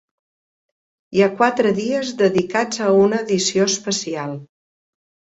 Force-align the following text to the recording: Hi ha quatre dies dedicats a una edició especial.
Hi 1.17 1.21
ha 1.25 1.25
quatre 1.41 1.73
dies 1.79 2.13
dedicats 2.21 2.81
a 2.85 2.87
una 3.01 3.19
edició 3.25 3.67
especial. 3.73 4.33